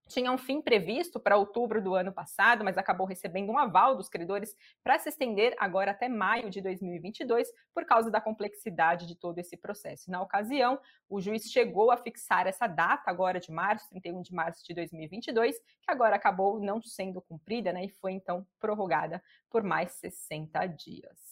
tinha 0.08 0.32
um 0.32 0.38
fim 0.38 0.62
previsto 0.62 1.20
para 1.20 1.38
outubro 1.38 1.82
do 1.82 1.94
ano 1.94 2.12
passado, 2.12 2.64
mas 2.64 2.78
acabou 2.78 3.06
recebendo 3.06 3.52
um 3.52 3.58
aval 3.58 3.96
dos 3.96 4.10
credores 4.10 4.56
para 4.84 4.98
se 4.98 5.10
estender 5.10 5.56
agora 5.60 5.92
até 5.92 6.08
maio 6.08 6.50
de 6.50 6.62
2022, 6.62 7.48
por 7.74 7.86
causa 7.86 8.10
da 8.10 8.22
complexidade 8.22 9.06
de 9.06 9.16
todo 9.16 9.40
esse 9.40 9.58
processo. 9.58 10.10
Na 10.10 10.22
ocasião, 10.22 10.80
o 11.10 11.20
juiz 11.20 11.44
chegou 11.52 11.92
a 11.92 11.98
fixar 11.98 12.48
essa 12.48 12.68
data 12.68 13.10
agora 13.12 13.40
de 13.40 13.52
março, 13.52 13.90
31 13.90 14.22
de 14.22 14.34
março 14.34 14.66
de 14.66 14.74
2022, 14.74 15.58
que 15.58 15.92
agora 15.92 16.16
acabou 16.16 16.60
não 16.60 16.82
sendo 16.82 17.22
cumprida, 17.22 17.72
né, 17.74 17.86
e 17.86 17.90
foi 17.90 18.14
então 18.14 18.46
prorrogada 18.60 19.22
por 19.50 19.64
mais 19.64 19.92
60 19.92 20.66
dias. 20.68 21.27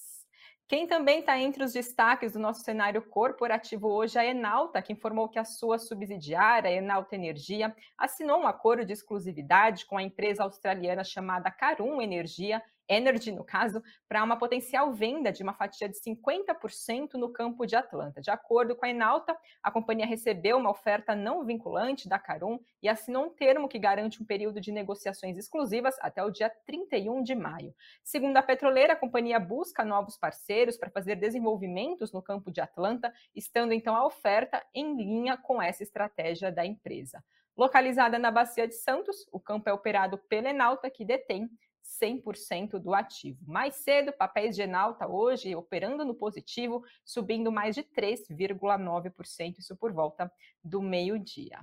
Quem 0.67 0.87
também 0.87 1.19
está 1.19 1.37
entre 1.39 1.63
os 1.63 1.73
destaques 1.73 2.33
do 2.33 2.39
nosso 2.39 2.63
cenário 2.63 2.99
corporativo 3.03 3.87
hoje 3.87 4.17
é 4.17 4.21
a 4.21 4.25
Enalta, 4.25 4.81
que 4.81 4.93
informou 4.93 5.29
que 5.29 5.37
a 5.37 5.45
sua 5.45 5.77
subsidiária, 5.77 6.71
Enalta 6.71 7.13
Energia, 7.13 7.75
assinou 7.95 8.39
um 8.39 8.47
acordo 8.47 8.83
de 8.83 8.91
exclusividade 8.91 9.85
com 9.85 9.95
a 9.95 10.01
empresa 10.01 10.41
australiana 10.41 11.03
chamada 11.03 11.51
Carum 11.51 12.01
Energia 12.01 12.63
Energy, 12.87 13.31
no 13.31 13.43
caso, 13.43 13.81
para 14.07 14.23
uma 14.23 14.37
potencial 14.37 14.93
venda 14.93 15.31
de 15.31 15.43
uma 15.43 15.53
fatia 15.53 15.89
de 15.89 15.97
50% 15.99 17.13
no 17.13 17.31
campo 17.31 17.65
de 17.65 17.75
Atlanta. 17.75 18.21
De 18.21 18.29
acordo 18.29 18.75
com 18.75 18.85
a 18.85 18.89
Enalta, 18.89 19.35
a 19.61 19.71
companhia 19.71 20.05
recebeu 20.05 20.57
uma 20.57 20.69
oferta 20.69 21.15
não 21.15 21.45
vinculante 21.45 22.07
da 22.07 22.19
Carum 22.19 22.59
e 22.81 22.87
assinou 22.87 23.25
um 23.25 23.29
termo 23.29 23.67
que 23.67 23.79
garante 23.79 24.21
um 24.21 24.25
período 24.25 24.61
de 24.61 24.71
negociações 24.71 25.37
exclusivas 25.37 25.95
até 25.99 26.23
o 26.23 26.29
dia 26.29 26.49
31 26.65 27.23
de 27.23 27.35
maio. 27.35 27.73
Segundo 28.03 28.37
a 28.37 28.43
petroleira, 28.43 28.93
a 28.93 28.97
companhia 28.97 29.39
busca 29.39 29.83
novos 29.83 30.17
parceiros 30.17 30.77
para 30.77 30.89
fazer 30.89 31.15
desenvolvimentos 31.15 32.11
no 32.11 32.21
campo 32.21 32.51
de 32.51 32.61
Atlanta, 32.61 33.13
estando 33.33 33.73
então 33.73 33.95
a 33.95 34.05
oferta 34.05 34.63
em 34.73 34.95
linha 34.95 35.37
com 35.37 35.61
essa 35.61 35.83
estratégia 35.83 36.51
da 36.51 36.65
empresa. 36.65 37.23
Localizada 37.57 38.19
na 38.19 38.29
Bacia 38.29 38.67
de 38.67 38.75
Santos, 38.75 39.25
o 39.31 39.39
campo 39.39 39.69
é 39.69 39.73
operado 39.73 40.17
pela 40.17 40.49
Enalta, 40.49 40.89
que 40.89 41.05
detém 41.05 41.49
100% 41.85 42.79
do 42.79 42.93
ativo. 42.93 43.39
Mais 43.47 43.75
cedo, 43.75 44.11
papéis 44.11 44.55
de 44.55 44.63
Enalta 44.63 45.07
hoje 45.07 45.55
operando 45.55 46.03
no 46.03 46.15
positivo, 46.15 46.83
subindo 47.03 47.51
mais 47.51 47.75
de 47.75 47.83
3,9%, 47.83 49.59
isso 49.59 49.75
por 49.77 49.93
volta 49.93 50.31
do 50.63 50.81
meio-dia. 50.81 51.59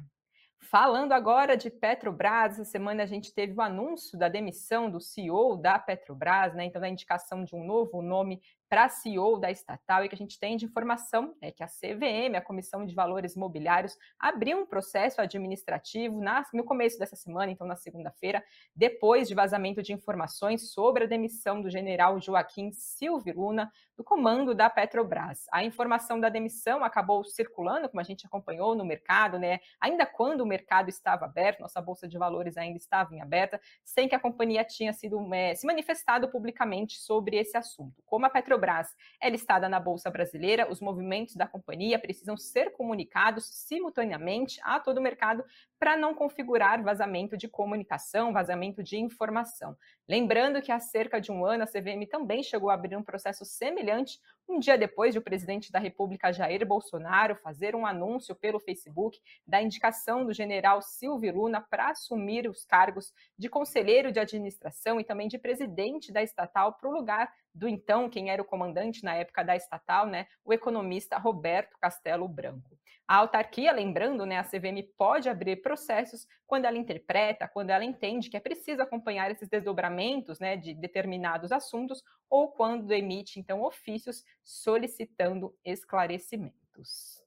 Falando 0.71 1.13
agora 1.13 1.57
de 1.57 1.69
Petrobras, 1.69 2.53
essa 2.53 2.65
semana 2.65 3.03
a 3.03 3.07
gente 3.07 3.35
teve 3.35 3.53
o 3.53 3.61
anúncio 3.61 4.17
da 4.17 4.29
demissão 4.29 4.89
do 4.89 5.01
CEO 5.01 5.57
da 5.57 5.79
Petrobras, 5.79 6.55
né? 6.55 6.65
Então, 6.65 6.81
da 6.81 6.89
indicação 6.89 7.45
de 7.45 7.55
um 7.55 7.65
novo 7.65 8.01
nome 8.01 8.41
para 8.73 8.85
a 8.85 8.89
CEO 8.89 9.39
da 9.39 9.51
estatal 9.51 10.03
e 10.03 10.09
que 10.09 10.15
a 10.15 10.19
gente 10.19 10.41
tem 10.41 10.57
de 10.57 10.65
informação 10.65 11.37
é 11.43 11.53
que 11.53 11.63
a 11.63 11.67
CVM, 11.67 12.35
a 12.35 12.41
Comissão 12.41 12.87
de 12.87 12.95
Valores 12.95 13.37
Imobiliários, 13.37 13.99
abriu 14.19 14.57
um 14.57 14.65
processo 14.65 15.21
administrativo 15.21 16.23
na, 16.23 16.43
no 16.55 16.65
começo 16.65 16.99
dessa 16.99 17.15
semana, 17.15 17.53
então 17.53 17.67
na 17.67 17.77
segunda-feira, 17.77 18.43
depois 18.75 19.29
de 19.29 19.35
vazamento 19.35 19.83
de 19.83 19.93
informações 19.93 20.73
sobre 20.73 21.05
a 21.05 21.07
demissão 21.07 21.61
do 21.61 21.69
general 21.69 22.19
Joaquim 22.19 22.73
Silvio 22.73 23.39
Luna 23.39 23.71
do 23.95 24.03
comando 24.03 24.55
da 24.55 24.71
Petrobras. 24.71 25.45
A 25.53 25.63
informação 25.63 26.19
da 26.19 26.31
demissão 26.31 26.83
acabou 26.83 27.23
circulando, 27.25 27.91
como 27.91 28.01
a 28.01 28.05
gente 28.05 28.25
acompanhou 28.25 28.75
no 28.75 28.87
mercado, 28.87 29.39
né? 29.39 29.61
Ainda 29.83 30.07
quando 30.07 30.41
o 30.41 30.47
mercado 30.47 30.89
estava 30.89 31.27
aberto, 31.27 31.61
nossa 31.61 31.79
bolsa 31.79 32.09
de 32.09 32.17
valores 32.17 32.57
ainda 32.57 32.79
estava 32.79 33.15
em 33.15 33.21
aberta, 33.21 33.61
sem 33.85 34.09
que 34.09 34.15
a 34.15 34.19
companhia 34.19 34.65
tinha 34.65 34.95
sido 34.95 35.23
é, 35.35 35.55
se 35.55 35.67
manifestado 35.67 36.27
publicamente 36.31 36.99
sobre 36.99 37.37
esse 37.37 37.55
assunto. 37.55 38.03
Como 38.07 38.25
a 38.25 38.31
Petrobras 38.31 38.62
Petrobras 38.63 38.95
é 39.21 39.29
listada 39.29 39.69
na 39.69 39.81
Bolsa 39.81 40.09
Brasileira, 40.09 40.71
os 40.71 40.81
movimentos 40.81 41.35
da 41.35 41.49
companhia 41.49 41.99
precisam 41.99 42.37
ser 42.37 42.71
comunicados 42.71 43.45
simultaneamente 43.45 44.61
a 44.63 44.79
todo 44.79 44.99
o 44.99 45.03
mercado 45.03 45.45
para 45.79 45.97
não 45.97 46.15
configurar 46.15 46.81
vazamento 46.81 47.37
de 47.37 47.49
comunicação, 47.49 48.33
vazamento 48.33 48.83
de 48.83 48.97
informação. 48.97 49.77
Lembrando 50.09 50.63
que 50.63 50.71
há 50.71 50.79
cerca 50.79 51.21
de 51.21 51.33
um 51.33 51.45
ano 51.45 51.65
a 51.65 51.67
CVM 51.67 52.07
também 52.09 52.43
chegou 52.43 52.71
a 52.71 52.75
abrir 52.75 52.97
um 52.97 53.03
processo 53.03 53.45
semelhante, 53.45 54.21
um 54.49 54.61
dia 54.61 54.79
depois 54.79 55.13
de 55.13 55.19
o 55.19 55.23
presidente 55.23 55.73
da 55.73 55.81
República 55.81 56.33
Jair 56.33 56.65
Bolsonaro 56.65 57.35
fazer 57.35 57.75
um 57.75 57.85
anúncio 57.85 58.35
pelo 58.35 58.61
Facebook 58.61 59.19
da 59.45 59.61
indicação 59.61 60.25
do 60.25 60.33
general 60.33 60.81
Silvio 60.83 61.35
Luna 61.35 61.61
para 61.61 61.91
assumir 61.91 62.49
os 62.49 62.65
cargos 62.65 63.13
de 63.37 63.49
conselheiro 63.49 64.13
de 64.13 64.21
administração 64.21 65.01
e 65.01 65.05
também 65.05 65.27
de 65.27 65.39
presidente 65.39 66.13
da 66.13 66.23
estatal 66.23 66.75
para 66.75 66.89
o 66.89 66.93
lugar 66.93 67.33
do 67.55 67.69
então, 67.69 68.09
quem 68.09 68.31
era 68.31 68.41
o 68.41 68.45
comandante 68.45 69.05
na 69.05 69.15
época 69.15 69.43
da 69.43 69.57
estatal, 69.57 70.07
né, 70.07 70.27
o 70.45 70.53
economista 70.53 71.19
Roberto 71.19 71.77
Castelo 71.81 72.27
Branco. 72.29 72.79
A 73.07 73.17
autarquia, 73.17 73.73
lembrando, 73.73 74.25
né, 74.25 74.39
a 74.39 74.45
CVM 74.45 74.83
pode 74.97 75.29
abrir 75.29 75.57
processos 75.61 76.27
quando 76.47 76.65
ela 76.65 76.79
interpreta, 76.79 77.49
quando 77.49 77.71
ela 77.71 77.85
entende 77.85 78.31
que 78.31 78.37
é 78.37 78.41
preciso 78.41 78.81
acompanhar 78.81 79.31
esses 79.31 79.49
desdobramentos 79.49 80.39
né, 80.39 80.57
de 80.57 80.73
determinados 80.73 81.53
assuntos 81.53 82.03
ou 82.31 82.49
quando 82.53 82.93
emite, 82.93 83.39
então, 83.39 83.63
ofícios 83.63 84.25
solicitando 84.45 85.55
esclarecimentos. 85.65 87.22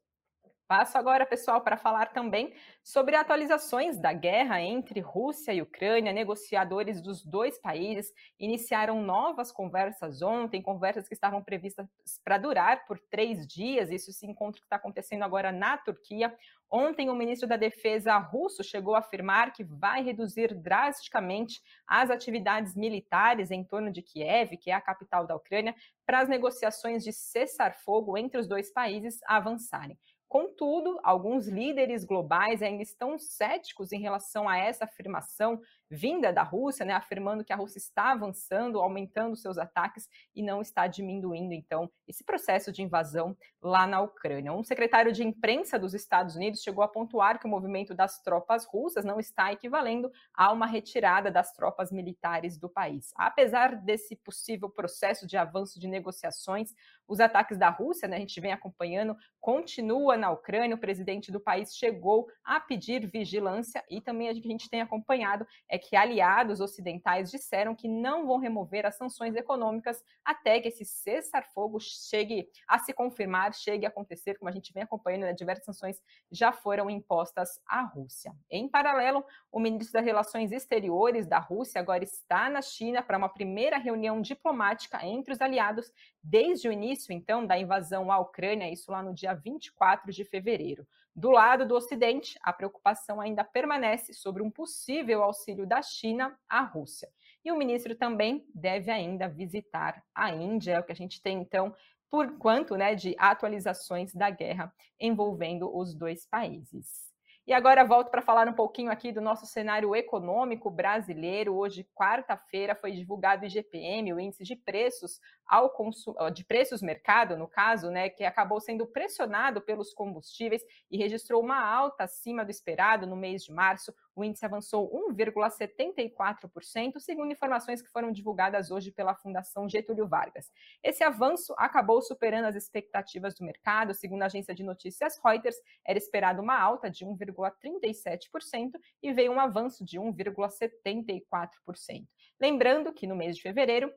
Passo 0.68 0.98
agora, 0.98 1.28
pessoal, 1.28 1.62
para 1.62 1.78
falar 1.78 2.08
também 2.08 2.52
sobre 2.84 3.16
atualizações 3.16 4.00
da 4.00 4.12
guerra 4.12 4.60
entre 4.60 5.00
Rússia 5.00 5.54
e 5.54 5.62
Ucrânia. 5.62 6.12
Negociadores 6.12 7.00
dos 7.04 7.24
dois 7.24 7.60
países 7.60 8.12
iniciaram 8.40 9.04
novas 9.04 9.52
conversas 9.52 10.24
ontem, 10.24 10.64
conversas 10.64 11.08
que 11.08 11.14
estavam 11.14 11.44
previstas 11.44 11.88
para 12.24 12.40
durar 12.40 12.84
por 12.88 12.98
três 12.98 13.46
dias. 13.46 13.92
Isso 13.92 14.12
se 14.12 14.26
encontra 14.26 14.60
que 14.60 14.66
está 14.66 14.78
acontecendo 14.78 15.22
agora 15.22 15.52
na 15.52 15.78
Turquia. 15.78 16.36
Ontem, 16.68 17.12
o 17.12 17.16
ministro 17.16 17.48
da 17.48 17.58
Defesa 17.58 18.18
russo 18.18 18.64
chegou 18.64 18.96
a 18.96 19.00
afirmar 19.00 19.54
que 19.54 19.64
vai 19.64 20.02
reduzir 20.02 20.56
drasticamente 20.56 21.62
as 21.86 22.10
atividades 22.10 22.76
militares 22.76 23.52
em 23.52 23.64
torno 23.64 23.92
de 23.92 24.02
Kiev, 24.02 24.58
que 24.58 24.72
é 24.72 24.74
a 24.74 24.82
capital 24.82 25.28
da 25.28 25.36
Ucrânia, 25.36 25.76
para 26.08 26.22
as 26.22 26.28
negociações 26.28 27.04
de 27.04 27.14
cessar-fogo 27.14 28.18
entre 28.18 28.40
os 28.40 28.48
dois 28.48 28.74
países 28.74 29.20
avançarem. 29.28 29.96
Contudo, 30.28 31.00
alguns 31.04 31.48
líderes 31.48 32.04
globais 32.04 32.62
ainda 32.62 32.82
estão 32.82 33.18
céticos 33.18 33.92
em 33.92 34.00
relação 34.00 34.50
a 34.50 34.58
essa 34.58 34.86
afirmação 34.86 35.62
vinda 35.90 36.34
da 36.34 36.44
Rússia, 36.44 36.86
né, 36.86 36.94
afirmando 36.94 37.44
que 37.44 37.54
a 37.54 37.56
Rússia 37.56 37.78
está 37.78 38.12
avançando, 38.12 38.80
aumentando 38.80 39.36
seus 39.36 39.58
ataques 39.58 40.10
e 40.36 40.42
não 40.42 40.62
está 40.62 40.88
diminuindo, 40.88 41.54
então, 41.54 41.90
esse 42.08 42.24
processo 42.24 42.72
de 42.72 42.82
invasão 42.82 43.38
lá 43.62 43.86
na 43.86 44.02
Ucrânia. 44.02 44.52
Um 44.52 44.64
secretário 44.64 45.12
de 45.12 45.24
imprensa 45.24 45.78
dos 45.78 45.94
Estados 45.94 46.36
Unidos 46.36 46.62
chegou 46.62 46.84
a 46.84 46.88
pontuar 46.88 47.40
que 47.40 47.46
o 47.46 47.50
movimento 47.50 47.94
das 47.94 48.22
tropas 48.22 48.66
russas 48.66 49.06
não 49.06 49.20
está 49.20 49.54
equivalendo 49.54 50.12
a 50.34 50.52
uma 50.52 50.66
retirada 50.66 51.32
das 51.32 51.54
tropas 51.54 51.92
militares 51.92 52.58
do 52.58 52.68
país. 52.68 53.12
Apesar 53.16 53.76
desse 53.76 54.16
possível 54.16 54.70
processo 54.70 55.28
de 55.28 55.38
avanço 55.38 55.80
de 55.80 55.88
negociações, 55.88 56.74
os 57.08 57.20
ataques 57.20 57.58
da 57.58 57.70
Rússia, 57.70 58.08
né, 58.08 58.18
a 58.18 58.20
gente 58.20 58.40
vem 58.40 58.52
acompanhando, 58.52 59.16
continua 59.40 60.18
na 60.18 60.32
Ucrânia. 60.32 60.76
O 60.76 60.80
presidente 60.80 61.32
do 61.32 61.40
país 61.40 61.76
chegou 61.76 62.28
a 62.44 62.60
pedir 62.60 63.08
vigilância 63.08 63.84
e 63.90 64.02
também 64.02 64.30
a 64.30 64.34
gente 64.34 64.70
tem 64.70 64.82
acompanhado 64.82 65.46
é 65.70 65.78
que 65.78 65.96
aliados 65.96 66.60
ocidentais 66.60 67.30
disseram 67.30 67.76
que 67.76 67.88
não 67.88 68.26
vão 68.26 68.38
remover 68.38 68.86
as 68.86 68.98
sanções 68.98 69.36
econômicas 69.36 70.04
até 70.24 70.60
que 70.60 70.70
esse 70.70 70.86
cessar-fogo 70.86 71.80
chegue 71.80 72.48
a 72.68 72.80
se 72.80 72.94
confirmar, 72.94 73.54
chegue 73.54 73.86
a 73.86 73.90
acontecer, 73.90 74.36
como 74.36 74.50
a 74.50 74.52
gente 74.52 74.74
vem 74.74 74.84
acompanhando, 74.84 75.22
né, 75.22 75.34
diversas 75.34 75.66
sanções 75.66 76.02
já 76.32 76.52
foram 76.52 76.90
impostas 76.90 77.60
à 77.68 77.82
Rússia. 77.82 78.34
Em 78.50 78.68
paralelo, 78.68 79.24
o 79.52 79.60
ministro 79.60 79.94
das 79.94 80.06
Relações 80.06 80.52
Exteriores 80.52 81.28
da 81.28 81.40
Rússia 81.40 81.80
agora 81.80 82.04
está 82.04 82.50
na 82.50 82.62
China 82.62 83.02
para 83.04 83.18
uma 83.18 83.30
primeira 83.30 83.78
reunião 83.78 84.22
diplomática 84.22 85.06
entre 85.06 85.34
os 85.34 85.42
aliados 85.42 85.92
desde 86.24 86.68
o 86.68 86.72
início, 86.72 86.95
então, 87.12 87.46
da 87.46 87.58
invasão 87.58 88.12
à 88.12 88.20
Ucrânia, 88.20 88.72
isso 88.72 88.92
lá 88.92 89.02
no 89.02 89.14
dia 89.14 89.34
24 89.34 90.12
de 90.12 90.24
fevereiro. 90.24 90.88
Do 91.16 91.32
lado 91.32 91.66
do 91.66 91.76
Ocidente, 91.76 92.38
a 92.42 92.52
preocupação 92.52 93.22
ainda 93.22 93.44
permanece 93.44 94.14
sobre 94.14 94.44
um 94.44 94.52
possível 94.52 95.24
auxílio 95.24 95.66
da 95.66 95.82
China 95.82 96.38
à 96.48 96.62
Rússia. 96.62 97.10
E 97.44 97.52
o 97.52 97.58
ministro 97.58 97.96
também 97.96 98.46
deve 98.54 98.92
ainda 98.92 99.28
visitar 99.28 100.04
a 100.14 100.32
Índia, 100.32 100.74
é 100.74 100.80
o 100.80 100.84
que 100.84 100.92
a 100.92 100.96
gente 100.96 101.22
tem, 101.22 101.40
então, 101.40 101.74
por 102.10 102.38
quanto 102.38 102.76
né, 102.76 102.96
de 102.96 103.16
atualizações 103.18 104.14
da 104.14 104.30
guerra 104.30 104.74
envolvendo 105.00 105.76
os 105.76 105.94
dois 105.94 106.26
países. 106.26 107.05
E 107.48 107.54
agora 107.54 107.86
volto 107.86 108.10
para 108.10 108.24
falar 108.24 108.48
um 108.48 108.54
pouquinho 108.54 108.90
aqui 108.90 109.12
do 109.12 109.22
nosso 109.22 109.46
cenário 109.46 109.96
econômico 109.96 110.68
brasileiro. 110.72 111.56
Hoje, 111.56 111.88
quarta-feira, 111.94 112.74
foi 112.74 112.92
divulgado 112.92 113.44
o 113.44 113.46
IGPM, 113.46 114.14
o 114.14 114.20
índice 114.20 114.44
de 114.44 114.56
preços 114.56 115.20
ao 115.46 115.70
consumo, 115.70 116.18
de 116.32 116.44
preços 116.44 116.82
mercado, 116.82 117.38
no 117.38 117.48
caso, 117.48 117.92
né, 117.92 118.10
que 118.10 118.24
acabou 118.24 118.60
sendo 118.60 118.88
pressionado 118.88 119.62
pelos 119.62 119.94
combustíveis 119.94 120.64
e 120.90 120.98
registrou 120.98 121.40
uma 121.40 121.64
alta 121.64 122.06
acima 122.06 122.44
do 122.44 122.50
esperado 122.50 123.06
no 123.06 123.16
mês 123.16 123.44
de 123.44 123.52
março. 123.54 123.94
O 124.16 124.24
índice 124.24 124.46
avançou 124.46 124.90
1,74%, 125.12 127.00
segundo 127.00 127.34
informações 127.34 127.82
que 127.82 127.90
foram 127.90 128.14
divulgadas 128.14 128.72
hoje 128.72 128.92
pela 128.92 129.14
Fundação 129.14 129.68
Getúlio 129.68 130.08
Vargas. 130.08 130.50
Esse 130.82 131.04
avanço 131.04 131.54
acabou 131.58 132.02
superando 132.02 132.46
as 132.46 132.56
expectativas 132.56 133.36
do 133.36 133.44
mercado. 133.44 133.94
Segundo 133.94 134.22
a 134.22 134.28
agência 134.28 134.56
de 134.56 134.64
notícias 134.64 135.20
Reuters, 135.24 135.58
era 135.86 135.98
esperado 135.98 136.42
uma 136.42 136.58
alta 136.58 136.90
de 136.90 137.06
1,37% 137.06 138.80
e 139.04 139.12
veio 139.12 139.34
um 139.34 139.40
avanço 139.40 139.84
de 139.84 140.00
1,74%. 140.00 142.08
Lembrando 142.40 142.94
que 142.94 143.06
no 143.06 143.18
mês 143.18 143.36
de 143.36 143.42
fevereiro, 143.42 143.94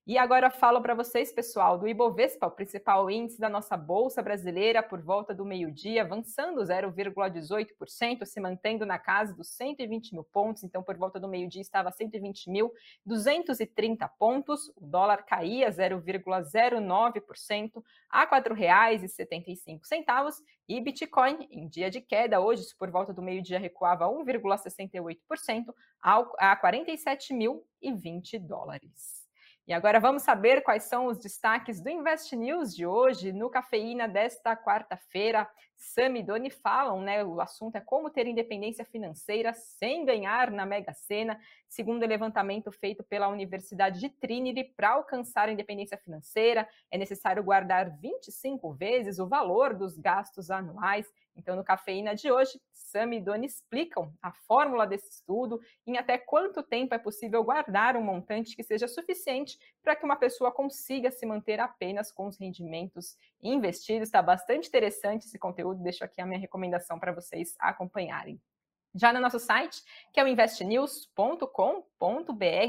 E 0.06 0.18
agora 0.18 0.50
falo 0.50 0.82
para 0.82 0.94
vocês, 0.94 1.32
pessoal, 1.32 1.78
do 1.78 1.88
Ibovespa, 1.88 2.48
o 2.48 2.52
principal 2.52 3.10
índice 3.10 3.40
da 3.40 3.48
nossa 3.48 3.78
bolsa 3.78 4.22
brasileira, 4.22 4.84
por 4.84 5.02
volta 5.02 5.34
do 5.34 5.46
meio-dia, 5.46 6.02
avançando 6.02 6.60
0,18%, 6.60 8.26
se 8.26 8.42
mantendo 8.42 8.86
na 8.86 9.00
casa 9.00 9.34
dos 9.34 9.56
120 9.56 10.14
mil 10.14 10.26
pontos. 10.26 10.62
Então, 10.62 10.84
por 10.84 10.98
volta 10.98 11.22
do 11.22 11.30
meio-dia 11.30 11.62
estava 11.62 11.90
120.230 11.90 14.10
pontos. 14.20 14.68
O 14.76 14.86
dólar 14.86 15.24
caía 15.24 15.72
0,09% 15.72 17.82
a 18.10 18.24
R$ 18.24 18.28
4,75. 18.28 20.34
E 20.68 20.82
Bitcoin, 20.82 21.48
em 21.50 21.70
dia 21.70 21.90
de 21.90 22.02
queda, 22.02 22.42
hoje, 22.42 22.66
por 22.78 22.92
volta 22.92 23.14
do 23.14 23.22
meio-dia, 23.22 23.58
recuava 23.58 24.10
1,68% 24.10 25.74
a 26.02 26.58
47.020 26.62 28.38
dólares. 28.46 29.23
E 29.66 29.72
agora 29.72 29.98
vamos 29.98 30.24
saber 30.24 30.62
quais 30.62 30.84
são 30.84 31.06
os 31.06 31.18
destaques 31.18 31.80
do 31.80 31.90
Invest 31.90 32.36
News 32.36 32.76
de 32.76 32.86
hoje, 32.86 33.32
no 33.32 33.50
Cafeína 33.50 34.10
desta 34.10 34.58
quarta-feira. 34.58 35.50
Sam 35.78 36.18
e 36.18 36.24
Doni 36.24 36.50
falam, 36.50 37.02
né? 37.02 37.24
O 37.24 37.40
assunto 37.40 37.78
é 37.78 37.80
como 37.80 38.10
ter 38.10 38.28
independência 38.28 38.84
financeira 38.84 39.54
sem 39.54 40.04
ganhar 40.04 40.52
na 40.52 40.66
Mega 40.66 40.92
Sena. 40.94 41.40
Segundo 41.70 42.04
o 42.04 42.08
levantamento 42.08 42.74
feito 42.74 43.06
pela 43.06 43.30
Universidade 43.30 44.02
de 44.02 44.10
Trinity, 44.10 44.66
para 44.76 44.90
alcançar 44.90 45.48
a 45.48 45.54
independência 45.54 45.98
financeira, 45.98 46.68
é 46.92 46.98
necessário 46.98 47.42
guardar 47.42 47.90
25 48.02 48.74
vezes 48.74 49.18
o 49.18 49.30
valor 49.30 49.74
dos 49.74 49.98
gastos 49.98 50.52
anuais 50.52 51.10
então, 51.36 51.56
no 51.56 51.64
Cafeína 51.64 52.16
de 52.16 52.32
hoje, 52.32 52.60
Sam 52.72 53.16
e 53.16 53.22
Doni 53.22 53.48
explicam 53.48 54.14
a 54.22 54.32
fórmula 54.32 54.86
desse 54.86 55.10
estudo 55.10 55.60
em 55.86 55.98
até 55.98 56.18
quanto 56.18 56.62
tempo 56.62 56.94
é 56.94 57.00
possível 57.00 57.44
guardar 57.44 57.98
um 57.98 58.04
montante 58.04 58.56
que 58.56 58.64
seja 58.64 58.88
suficiente 58.88 59.58
para 59.82 59.96
que 59.96 60.06
uma 60.06 60.16
pessoa 60.16 60.52
consiga 60.52 61.10
se 61.10 61.26
manter 61.26 61.60
apenas 61.60 62.12
com 62.12 62.28
os 62.28 62.38
rendimentos 62.38 63.18
investidos. 63.42 64.08
Está 64.08 64.22
bastante 64.22 64.68
interessante 64.68 65.26
esse 65.26 65.40
conteúdo, 65.40 65.82
deixo 65.82 66.04
aqui 66.04 66.22
a 66.22 66.26
minha 66.26 66.40
recomendação 66.40 67.00
para 67.00 67.12
vocês 67.12 67.56
acompanharem. 67.60 68.40
Já 68.96 69.12
no 69.12 69.20
nosso 69.20 69.40
site, 69.40 69.82
que 70.14 70.20
é 70.20 70.24
o 70.24 70.28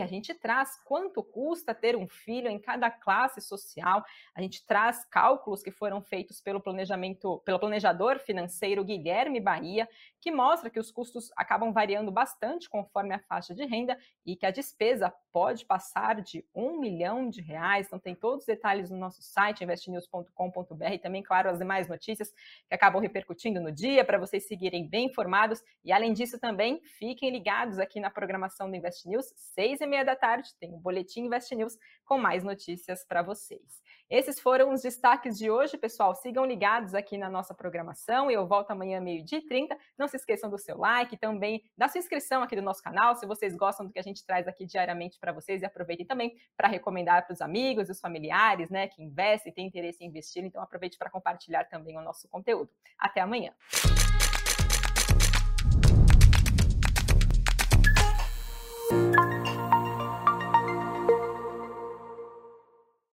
A 0.02 0.06
gente 0.06 0.32
traz 0.34 0.80
quanto 0.84 1.22
custa 1.22 1.74
ter 1.74 1.96
um 1.96 2.06
filho 2.06 2.48
em 2.48 2.58
cada 2.58 2.90
classe 2.90 3.40
social. 3.40 4.04
A 4.34 4.40
gente 4.40 4.64
traz 4.64 5.04
cálculos 5.04 5.62
que 5.62 5.70
foram 5.70 6.00
feitos 6.00 6.40
pelo 6.40 6.60
planejamento, 6.60 7.42
pelo 7.44 7.58
planejador 7.58 8.18
financeiro 8.18 8.84
Guilherme 8.84 9.40
Bahia, 9.40 9.88
que 10.20 10.30
mostra 10.30 10.70
que 10.70 10.78
os 10.78 10.90
custos 10.90 11.30
acabam 11.36 11.72
variando 11.72 12.10
bastante 12.10 12.68
conforme 12.68 13.14
a 13.14 13.18
faixa 13.18 13.54
de 13.54 13.64
renda 13.64 13.98
e 14.24 14.36
que 14.36 14.46
a 14.46 14.50
despesa 14.50 15.12
pode 15.32 15.64
passar 15.64 16.22
de 16.22 16.44
um 16.54 16.78
milhão 16.78 17.28
de 17.28 17.40
reais. 17.40 17.88
Então 17.88 17.98
tem 17.98 18.14
todos 18.14 18.40
os 18.40 18.46
detalhes 18.46 18.88
no 18.88 18.96
nosso 18.96 19.20
site 19.20 19.64
investnews.com.br 19.64 20.92
e 20.92 20.98
também, 20.98 21.22
claro, 21.22 21.50
as 21.50 21.58
demais 21.58 21.88
notícias 21.88 22.32
que 22.68 22.74
acabam 22.74 23.02
repercutindo 23.02 23.60
no 23.60 23.72
dia 23.72 24.04
para 24.04 24.16
vocês 24.16 24.46
seguirem 24.46 24.86
bem 24.86 25.06
informados. 25.06 25.62
E 25.84 25.92
além 25.92 26.12
disso 26.12 26.38
também, 26.38 26.80
fiquem 26.84 27.30
ligados 27.30 27.78
aqui 27.78 27.98
na 27.98 28.10
programação 28.10 28.70
do 28.70 28.76
Invest 28.76 29.08
News, 29.08 29.23
seis 29.36 29.80
e 29.80 29.86
meia 29.86 30.04
da 30.04 30.14
tarde, 30.14 30.50
tem 30.60 30.74
o 30.74 30.78
Boletim 30.78 31.22
Invest 31.22 31.54
News 31.54 31.76
com 32.04 32.18
mais 32.18 32.44
notícias 32.44 33.04
para 33.06 33.22
vocês. 33.22 33.82
Esses 34.10 34.38
foram 34.38 34.72
os 34.72 34.82
destaques 34.82 35.38
de 35.38 35.50
hoje, 35.50 35.78
pessoal. 35.78 36.14
Sigam 36.14 36.44
ligados 36.44 36.94
aqui 36.94 37.16
na 37.16 37.30
nossa 37.30 37.54
programação 37.54 38.30
eu 38.34 38.46
volto 38.46 38.70
amanhã 38.70 39.00
meio-dia 39.00 39.38
e 39.38 39.46
30. 39.46 39.76
Não 39.96 40.08
se 40.08 40.16
esqueçam 40.16 40.50
do 40.50 40.58
seu 40.58 40.76
like, 40.76 41.16
também 41.16 41.62
da 41.76 41.88
sua 41.88 41.98
inscrição 41.98 42.42
aqui 42.42 42.56
do 42.56 42.62
nosso 42.62 42.82
canal, 42.82 43.14
se 43.16 43.26
vocês 43.26 43.56
gostam 43.56 43.86
do 43.86 43.92
que 43.92 43.98
a 43.98 44.02
gente 44.02 44.24
traz 44.24 44.46
aqui 44.46 44.66
diariamente 44.66 45.18
para 45.18 45.32
vocês 45.32 45.62
e 45.62 45.64
aproveitem 45.64 46.06
também 46.06 46.36
para 46.56 46.68
recomendar 46.68 47.24
para 47.26 47.32
os 47.32 47.40
amigos, 47.40 47.88
os 47.88 48.00
familiares, 48.00 48.70
né, 48.70 48.88
que 48.88 49.02
investem, 49.02 49.52
têm 49.52 49.66
interesse 49.66 50.02
em 50.04 50.08
investir. 50.08 50.44
Então 50.44 50.62
aproveite 50.62 50.98
para 50.98 51.10
compartilhar 51.10 51.64
também 51.64 51.96
o 51.96 52.02
nosso 52.02 52.28
conteúdo. 52.28 52.70
Até 52.98 53.20
amanhã. 53.20 53.52